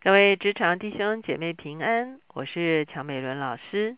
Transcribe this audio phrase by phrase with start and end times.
[0.00, 3.96] 各位职场弟兄姐妹平安，我是乔美伦老师。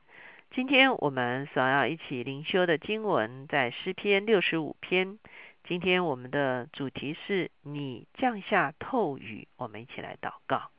[0.51, 5.19] 今天我们所要一起灵修的经文在诗篇六十五篇。
[5.63, 10.71] 今天我们的主题是你降下透雨，我们一起来祷告。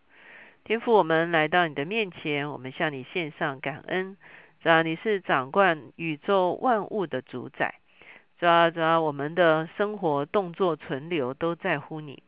[0.63, 4.17] 天父，我们来到你的面前，我们向你献上感恩。
[4.63, 7.75] 主要你是掌管宇宙万物的主宰。
[8.39, 12.23] 主要主要我们的生活动作存留都在乎你。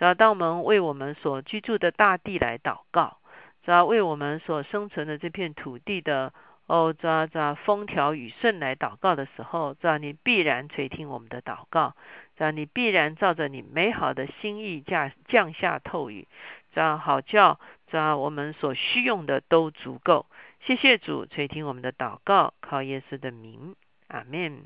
[0.00, 3.18] 主要当我们为我们所居住的大地来祷告，
[3.62, 6.32] 主要为我们所生存的这片土地的
[6.64, 11.94] 哦，主要主要风调雨顺来祷告的时候，主要你必然垂听我们的祷告，
[12.38, 16.26] 主要你必然照着你美好的心意降降下透雨，
[16.72, 17.60] 这样好叫
[17.90, 20.24] 主要我们所需用的都足够。
[20.60, 23.76] 谢谢主垂听我们的祷告，靠耶稣的名，
[24.08, 24.62] 阿门。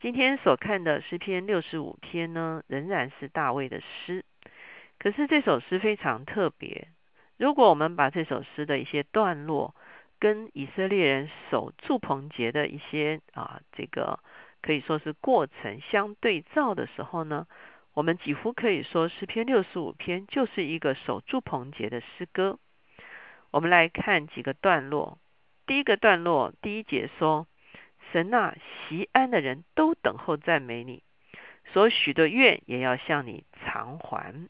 [0.00, 4.22] 今天所看的诗篇六十五篇呢，仍然是大卫的诗。
[5.04, 6.88] 可是这首诗非常特别。
[7.36, 9.74] 如果我们把这首诗的一些段落
[10.18, 14.18] 跟以色列人守住棚节的一些啊，这个
[14.62, 17.46] 可以说是过程相对照的时候呢，
[17.92, 22.58] 我们几乎可以说诗篇六十五篇就是一个守住棚节的诗歌。
[23.50, 25.18] 我们来看几个段落。
[25.66, 27.46] 第一个段落第一节说
[28.10, 28.56] ：“神啊，
[28.88, 31.02] 习安的人都等候赞美你，
[31.74, 34.48] 所许的愿也要向你偿还。”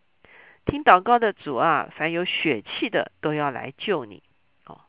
[0.66, 4.22] 听祷告的主啊，凡有血气的都要来救你。
[4.66, 4.80] 哦，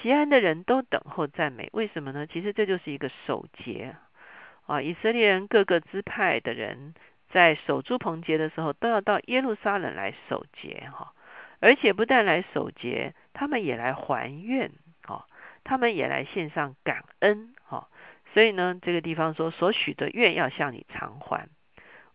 [0.00, 2.26] 西安的人都等候赞美，为什么呢？
[2.26, 3.96] 其实这就是一个守节
[4.66, 4.80] 啊。
[4.80, 6.94] 以色列人各个支派的人
[7.30, 11.12] 在守住棚节的时候，都要到耶路撒冷来守节哈。
[11.60, 14.72] 而且不但来守节，他们也来还愿
[15.06, 15.24] 哦，
[15.62, 17.88] 他们也来献上感恩哈。
[18.32, 21.48] 所以呢，这个地方说所许的愿要向你偿还。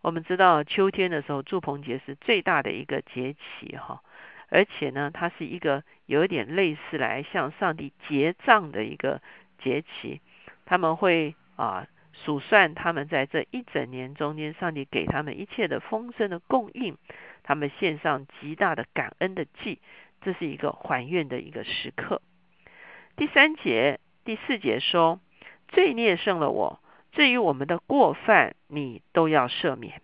[0.06, 4.04] 我们知道秋天的时候，祝棚节是最大的一个节期哈，
[4.48, 9.20] 而且呢，它是一个有点类似来向上帝结账的一个
[9.58, 10.20] 节期。
[10.64, 16.96] 他们会啊数算他们在这一整年中间，上帝给他们一切的丰盛的供应，
[17.42, 19.80] 他们献上极大的感恩的祭，
[20.22, 22.22] 这是一个还愿的一个时刻。
[23.16, 25.18] 第三节、第四节说，
[25.66, 26.78] 罪孽胜了我。
[27.16, 30.02] 至于我们的过犯，你都要赦免。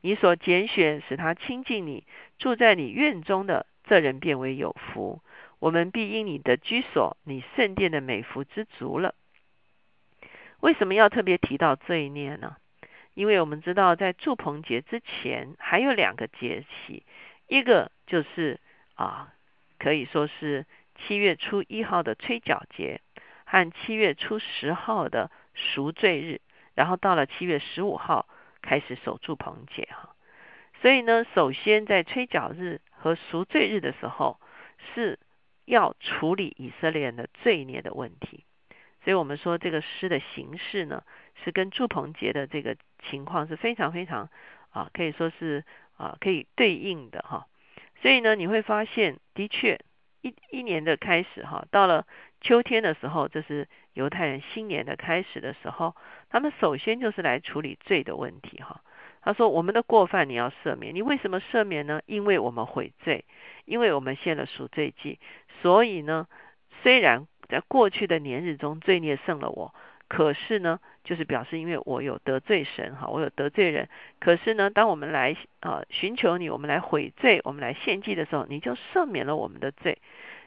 [0.00, 2.04] 你所拣选使他亲近你，
[2.38, 5.20] 住在你院中的这人，变为有福。
[5.58, 9.14] 我们必因你的居所，你圣殿的美福知足了。
[10.60, 12.56] 为什么要特别提到这一念呢？
[13.12, 17.02] 因为我们知道，在祝棚节之前还有两个节气，
[17.46, 18.58] 一个就是
[18.94, 19.34] 啊，
[19.78, 20.64] 可以说是
[20.96, 23.02] 七月初一号的吹角节，
[23.44, 25.30] 和七月初十号的。
[25.58, 26.40] 赎罪日，
[26.74, 28.26] 然后到了七月十五号
[28.62, 30.14] 开始守住棚节哈，
[30.80, 34.40] 所以呢，首先在吹角日和赎罪日的时候
[34.94, 35.18] 是
[35.64, 38.44] 要处理以色列人的罪孽的问题，
[39.04, 41.02] 所以我们说这个诗的形式呢
[41.44, 42.76] 是跟祝棚节的这个
[43.10, 44.30] 情况是非常非常
[44.70, 45.64] 啊，可以说是
[45.96, 47.46] 啊可以对应的哈，
[48.00, 49.80] 所以呢你会发现的确
[50.20, 52.06] 一一年的开始哈，到了
[52.40, 53.68] 秋天的时候这是。
[53.94, 55.96] 犹太人新年的开始的时候，
[56.30, 58.80] 他们首先就是来处理罪的问题哈。
[59.22, 62.00] 他说：“我们的过犯你要赦免，你为什么赦免呢？
[62.06, 63.24] 因为我们悔罪，
[63.64, 65.18] 因为我们献了赎罪祭。
[65.62, 66.28] 所以呢，
[66.80, 69.74] 虽然在过去的年日中罪孽胜了我，
[70.06, 73.88] 可是呢，就是表示因为我有得罪神哈，我有得罪人。
[74.20, 79.98] 可是呢，当我们来啊寻求你，我们来悔罪，我们来献祭的时候，你就赦免了我们的罪。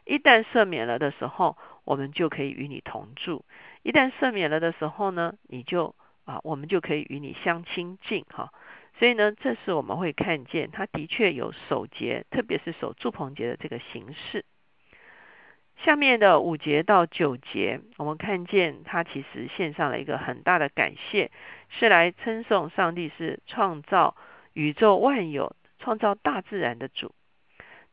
[0.05, 3.45] 一旦赦免了的时候，我们就可以与你同住。
[3.83, 8.53] 一旦赦免了的时候呢，你就啊，我们就可以与你相亲近哈。
[8.99, 14.45] 所以呢，这是我们会看见，他的确有守节，特别是守祝棚节的这个形式。
[15.83, 21.31] 下面的五节到九节，我们看见他其实献上了一个很大的感谢，
[21.69, 24.15] 是来称颂上帝是创造
[24.53, 27.15] 宇宙万有、创造大自然的主。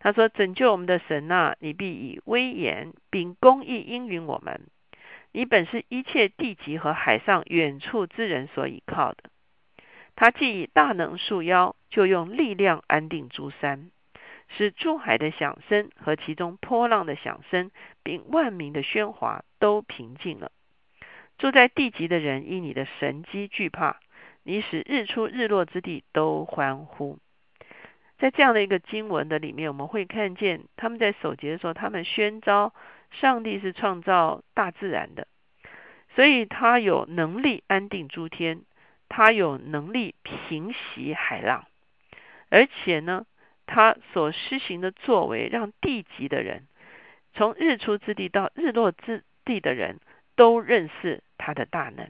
[0.01, 4.69] 他说：“拯救我们的神呐，你必以威严并公义应允我们。
[5.33, 9.25] 你本是一切地级和海上远处之人所倚靠的。
[10.15, 13.91] 他既以大能束腰，就用力量安定诸山，
[14.49, 17.71] 使诸海的响声和其中波浪的响声，
[18.03, 20.53] 并万民的喧哗都平静了。
[21.39, 24.01] 住在地级的人因你的神机惧怕，
[24.45, 27.19] 你使日出日落之地都欢呼。”
[28.19, 32.75] 在这样的一个经文的里面，我们会看见他们在守节的时候，他们宣召
[33.13, 35.29] 上帝是创造大自然的，
[36.15, 38.63] 所以他有能力安定诸天，
[39.09, 41.67] 他有能力平息海浪，
[42.51, 43.25] 而且呢，
[43.67, 46.67] 他所施行的作为，让地级的人，
[47.35, 50.01] 从日出之地到日落之地的人
[50.35, 52.09] 都认识他的大能。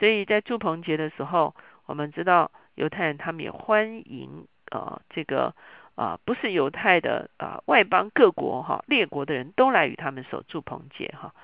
[0.00, 1.54] 所以在祝棚节的时候，
[1.86, 5.54] 我们知道犹太人他们也欢迎呃，这个
[5.94, 11.34] 啊不是犹太的啊外邦各国哈列国的人都来与他们守祝棚节哈。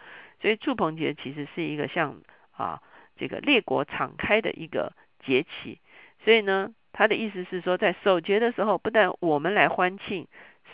[0.41, 2.21] 所以祝棚节其实是一个像
[2.53, 2.83] 啊
[3.17, 4.93] 这个列国敞开的一个
[5.25, 5.79] 节期。
[6.25, 6.73] 所以呢。
[6.93, 10.27] 他的意思是说，在守节的时候，不但我们来欢庆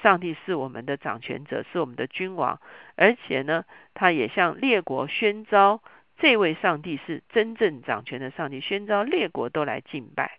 [0.03, 2.59] 上帝是我们的掌权者，是我们的君王，
[2.97, 5.83] 而且呢，他也向列国宣召
[6.17, 10.39] 这位上帝是真正掌权的上帝，宣召列国都来敬拜。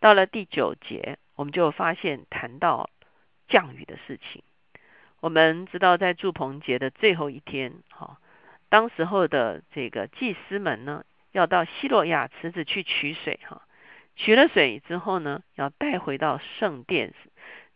[0.00, 2.90] 到了第九节，我们就发现谈到
[3.48, 4.42] 降雨的事情。
[5.20, 8.18] 我们知道，在祝棚节的最后一天，哈，
[8.68, 13.62] 当时候的这个祭司们呢，要到希洛亚池子去取水，哈。
[14.14, 17.14] 取了水之后呢，要带回到圣殿，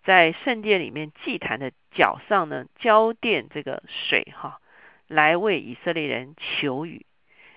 [0.04, 4.60] 在圣殿里面祭坛的脚上呢浇奠这个水哈，
[5.06, 7.06] 来为以色列人求雨。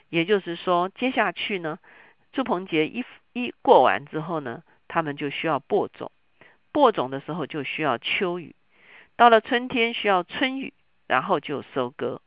[0.09, 1.79] 也就是说，接下去呢，
[2.35, 6.11] 祝棚节一一过完之后呢，他们就需要播种，
[6.73, 8.53] 播种的时候就需要秋雨，
[9.15, 10.73] 到了春天需要春雨，
[11.07, 12.21] 然后就收割。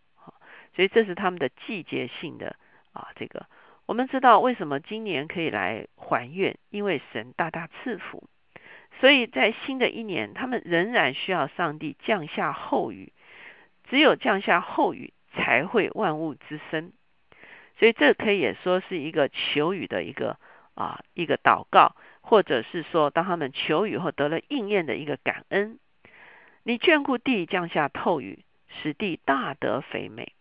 [0.74, 2.56] 所以这是他们的季节性的
[2.92, 3.46] 啊这个。
[3.84, 8.24] 我们知道为什么今年可以来还愿，因为神大大赐福，
[9.00, 13.12] 所以在新的一年，他们仍然需要上帝降下后雨，
[13.90, 16.92] 只有降下后雨，才会万物之生。
[17.78, 20.38] 所以这可以也说是一个求雨的一个
[20.74, 25.78] 啊一个祷告，或者是说当他们求雨后得了应验的一个感恩。
[26.64, 30.32] 你眷顾地降下透雨，使地大得肥美，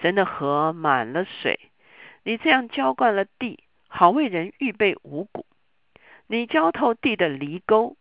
[0.00, 1.60] 神的河满了水。
[2.24, 5.46] 你这样浇灌了地，好为人预备五谷。
[6.26, 7.96] 你浇透地的犁沟，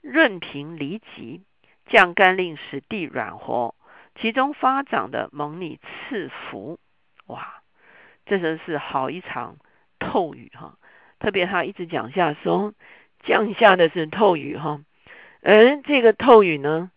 [0.00, 1.44] 润平犁脊，
[1.86, 3.74] 降甘令使地软和，
[4.16, 6.78] 其中发长的蒙你赐福。
[7.26, 7.59] 哇，
[8.30, 9.56] 这真是好一场
[9.98, 10.76] 透雨哈！
[11.18, 12.74] 特别他一直讲下说，
[13.24, 14.80] 降下的是透雨哈，
[15.42, 16.92] 而这个透雨呢，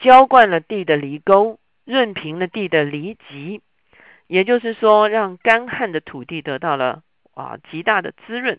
[0.00, 3.60] 浇灌了地的犁沟，润平了地的犁脊。
[4.26, 8.58] 也就是说，让干旱的土地得到了啊极大的滋润，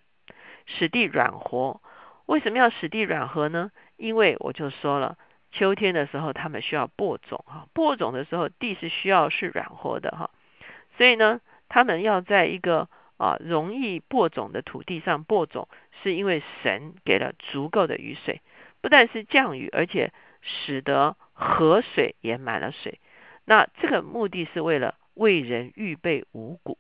[0.66, 1.82] 使地软和。
[2.26, 3.70] 为什么要使地软和呢？
[3.98, 5.18] 因为我就说了，
[5.52, 10.30] 秋天的时候他们需要播种哈，播种的时候地是需要是软和的哈，
[10.98, 11.42] 所以呢，
[11.74, 12.88] 他们要在一个
[13.18, 15.68] 啊容易播种的土地上播种，
[16.04, 18.42] 是因为神给了足够的雨水，
[18.80, 23.00] 不但是降雨，而且使得河水也满了水。
[23.46, 24.94] 那这个目的是为了。
[25.16, 26.80] 为人预备五谷，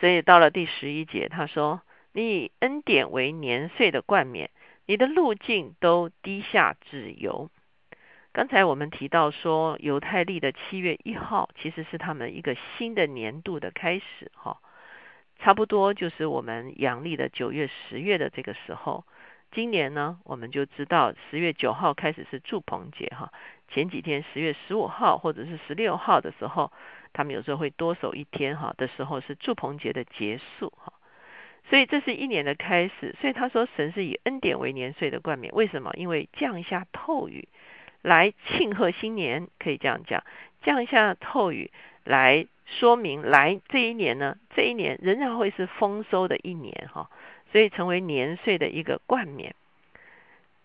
[0.00, 1.82] 所以到了第十一节，他说
[2.14, 4.50] ：“你以恩典为年岁的冠冕，
[4.86, 7.50] 你的路径都低下至油。”
[8.36, 14.58] 刚才我们提到说，犹太历的七月一号其实是他们一个新的年度的开始，哈，
[15.38, 19.06] 差不多就是我们阳历的九月、十月的这个时候。
[19.52, 23.32] 今年呢，我们就知道十月九号开始是祝棚节，哈。
[23.68, 26.70] 前几天十月十五号或者是十六号的时候，
[27.14, 30.92] 他们有时候会多守一天哈的时候是祝棚节的结束哈，
[31.70, 33.16] 所以这是一年的开始。
[33.18, 35.90] 所以他说神是以恩典为年岁的冠冕，为什么？
[35.96, 37.48] 因为降下透雨
[38.06, 40.22] 来庆贺新年，可以这样讲，
[40.62, 41.72] 降下透雨
[42.04, 47.10] 来说明来这一年呢，这一年仍然会是丰收的一年哈，
[47.50, 49.56] 所以成为年岁的一个冠冕。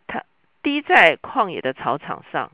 [0.05, 0.23] 它
[0.61, 2.51] 滴在旷野的草场上。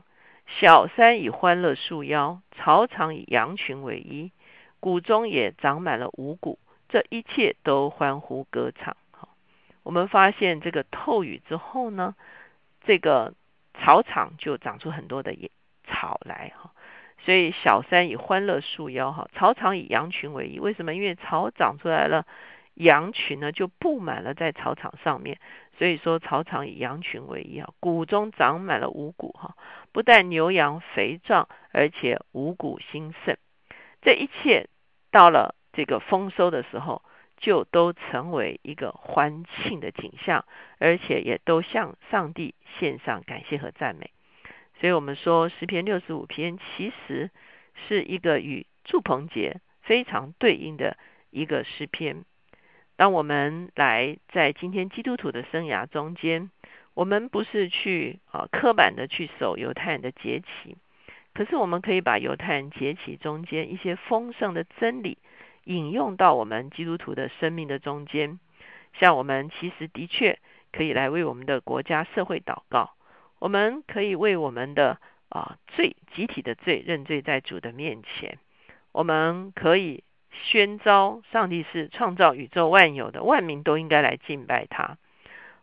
[0.58, 4.32] 小山以欢乐束腰，草场以羊群为衣，
[4.80, 8.96] 谷中也长满了五谷，这一切都欢呼歌唱。
[9.82, 12.14] 我们发现这个透雨之后呢，
[12.86, 13.34] 这个
[13.78, 15.34] 草场就长出很多的
[15.86, 16.72] 草来哈。
[17.24, 20.60] 所以小山以欢乐束腰哈，草场以羊群为衣。
[20.60, 20.94] 为什么？
[20.94, 22.26] 因为草长出来了，
[22.74, 25.38] 羊群呢就布满了在草场上面。
[25.76, 29.56] 所以说，草场以羊群为衣啊，谷中长满了五谷哈，
[29.92, 33.36] 不但牛羊肥壮，而且五谷兴盛。
[34.00, 34.68] 这一切
[35.10, 37.02] 到了这个丰收的时候，
[37.38, 40.44] 就都成为一个欢庆的景象，
[40.78, 44.10] 而且也都向上帝献上感谢和赞美。
[44.80, 47.30] 所以我们说，诗篇六十五篇其实
[47.88, 50.96] 是一个与祝棚节非常对应的
[51.30, 52.24] 一个诗篇。
[52.96, 56.50] 当我们来在今天基督徒的生涯中间，
[56.94, 60.76] 我们不是去啊刻板的去守犹太人的节期，
[61.32, 65.18] 可是我们可以把犹太人节期中间一些丰盛的真理
[65.68, 68.40] 引用到我们基督徒的生命的中间。
[68.98, 70.38] 像我们其实的确
[70.72, 72.94] 可以来为我们的国家社会祷告，
[73.38, 74.98] 我们可以为我们的
[75.28, 78.38] 啊罪集体的罪认罪在主的面前，
[78.92, 84.96] 我们可以宣召上帝是创造宇宙万有的，万民都应该来敬拜他。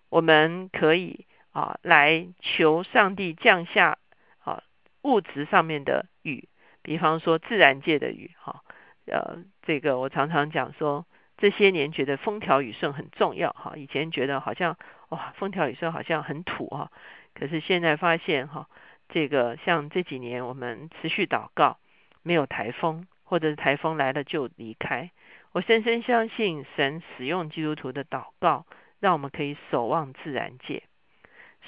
[0.09, 3.97] 我们可以啊来求上帝降下
[4.43, 4.62] 啊
[5.01, 6.47] 物质上面的雨，
[6.83, 8.62] 比方说自然界的雨哈。
[9.07, 11.05] 呃，这个我常常讲说，
[11.38, 13.74] 这些年觉得风调雨顺很重要哈。
[13.75, 14.77] 以前觉得好像
[15.10, 16.91] 哇，风调雨顺好像很土哈。
[17.34, 18.69] 可是现在发现哈，
[19.10, 21.77] 这个像这几年我们持续祷告，
[22.24, 25.10] 没有台风，或者是台风来了就离开。
[25.51, 28.65] 我深深相信神使用基督徒的祷告，
[29.00, 30.84] 让我们可以守望自然界，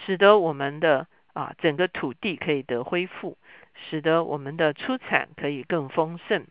[0.06, 3.38] 使得我们的啊整个土地可以得恢复，
[3.74, 6.46] 使得我们的出产可以更丰盛。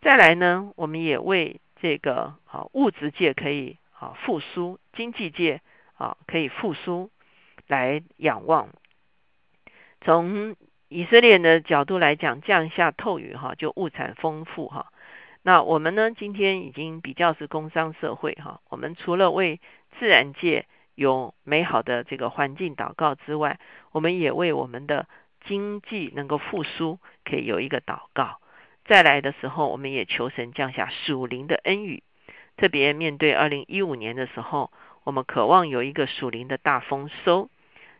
[0.00, 5.60] 再来呢，我们也为这个啊物质界可以啊复苏，经济界
[5.94, 7.10] 啊可以复苏
[7.66, 8.70] 来仰望。
[10.00, 10.56] 从
[10.88, 14.90] 以色列的角度来讲，降下透雨哈，就物产丰富哈。
[15.42, 18.60] 那我们呢，今天已经比较是工商社会哈。
[18.70, 19.60] 我们除了为
[19.98, 23.60] 自然界有美好的这个环境祷告之外，
[23.92, 25.06] 我们也为我们的
[25.44, 28.40] 经济能够复苏，可以有一个祷告。
[28.84, 32.02] 再来的时候，我们也求神降下属灵的恩雨。
[32.56, 34.70] 特别面对二零一五年的时候，
[35.04, 37.48] 我们渴望有一个属灵的大丰收。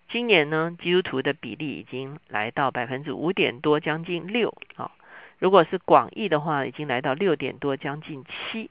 [0.09, 4.91] 今年呢，基督徒的比例已经来到百分之五点多，将近六啊。
[5.39, 8.71] 如果是广义的话，已经来到六点多，将近七。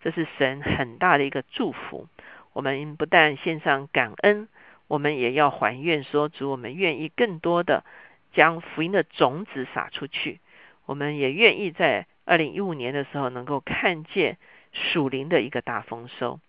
[0.00, 2.06] 这是神很大的一个祝福。
[2.52, 4.48] 我们不但献上感恩，
[4.86, 7.84] 我们也要还愿说主，我们愿意更多的
[8.32, 10.38] 将福音的种子撒出去。
[10.86, 14.38] 我们也愿意在二零一五年的时候能够看见
[14.72, 16.40] 属灵的一个大丰收。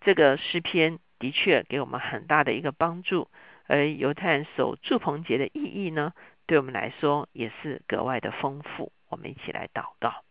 [0.00, 3.28] 这个诗篇的确给我们很大的一个帮助，
[3.66, 6.12] 而犹太人守祝棚节的意义呢，
[6.46, 8.92] 对我们来说也是格外的丰富。
[9.08, 10.22] 我们一起来祷告，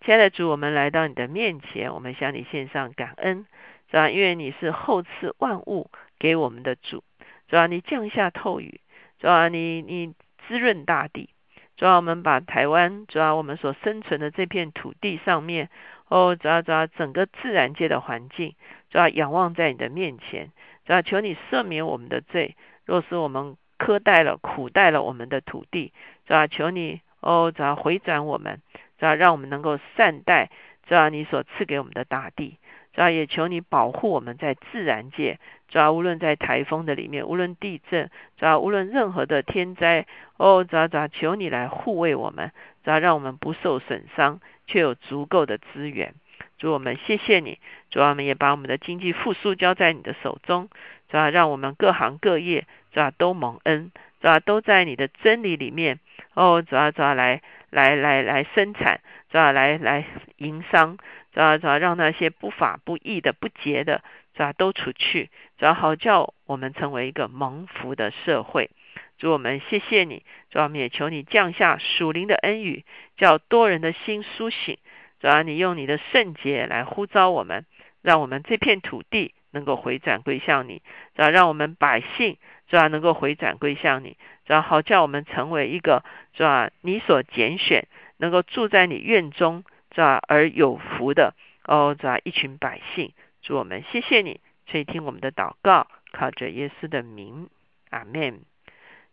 [0.00, 3.46] 亲爱的主，我们来到你的面前，我们向你献上感恩，
[3.90, 4.08] 是吧？
[4.08, 7.02] 因为你是厚赐万物给我们的主，
[7.50, 8.80] 是吧你降下透雨，
[9.20, 10.14] 是吧你你
[10.46, 11.30] 滋润大地。
[11.76, 15.68] 主要我们把台湾，主要我们所生存的这片土地上面，
[16.08, 18.54] 哦，主要主要整个自然界的环境，
[18.90, 20.52] 主要仰望在你的面前，
[20.86, 22.56] 主要求你赦免我们的罪。
[22.86, 25.92] 若是我们苛待了、苦待了我们的土地，
[26.26, 28.62] 主要求你，哦，主要回转我们，
[28.98, 30.50] 主要让我们能够善待，
[30.86, 32.58] 主要你所赐给我们的大地。
[32.96, 35.38] 主要也求你保护我们在自然界，
[35.68, 40.06] 主要无论在台风的里面，无论地震，主要无论任何的天灾，
[40.38, 42.52] 哦，主要主要求你来护卫我们，
[42.84, 46.14] 主要让我们不受损伤，却有足够的资源。
[46.58, 47.58] 主我们谢谢你，
[47.90, 50.70] 主要我们也把我们的经济复苏交在你的手中，
[51.10, 56.00] 主要让我们各行各业，主要都蒙恩，主要都在你的真理里面，
[56.32, 60.06] 哦，主要主要来来来来生产，主要来来
[60.38, 60.96] 营商。
[61.36, 64.02] 主要主要让那些不法不义的不洁的，
[64.34, 65.28] 主要都除去，
[65.58, 68.70] 主要好叫我们成为一个蒙福的社会。
[69.18, 72.86] 主我们谢谢你，主要我们也求你降下属灵的恩雨，
[73.18, 74.78] 叫多人的心苏醒。
[75.20, 77.66] 主要你用你的圣洁来呼召我们，
[78.00, 80.80] 让我们这片土地能够回转归向你。
[81.14, 84.16] 主要让我们百姓主要能够回转归向你。
[84.46, 86.02] 主要好叫我们成为一个
[86.32, 89.64] 主要你所拣选，能够住在你院中。
[89.96, 90.20] 是吧？
[90.28, 91.34] 而有福的
[91.64, 92.18] 哦，是吧？
[92.22, 97.48] 一群百姓，主我们谢谢你，垂听我们的祷告，靠着耶稣的名，
[97.88, 98.42] 阿门。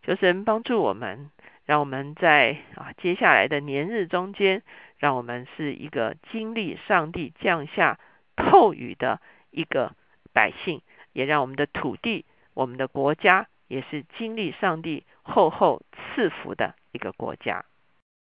[0.05, 1.31] 求神帮助我们，
[1.65, 4.61] 让我们在啊接下来的年日中间，
[4.97, 7.97] 让我们是一个经历上帝降下
[8.35, 9.21] 透雨的
[9.51, 9.95] 一个
[10.33, 10.81] 百姓，
[11.13, 17.63] 也让我们的土地、我们的国家也是经历上帝厚厚赐福的一个国家。